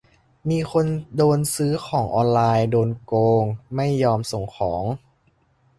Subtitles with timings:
[0.49, 3.43] -มีคนโดนซื้อของออนไลน์โดนโกง
[3.75, 4.83] ไม่ยอมส่งของ